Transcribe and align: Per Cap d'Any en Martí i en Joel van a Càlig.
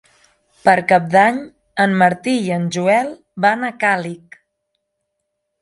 Per 0.67 0.73
Cap 0.91 1.05
d'Any 1.15 1.37
en 1.85 1.93
Martí 2.03 2.35
i 2.47 2.51
en 2.57 2.65
Joel 2.79 3.13
van 3.47 3.69
a 3.69 3.73
Càlig. 3.85 4.43